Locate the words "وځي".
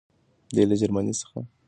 1.37-1.49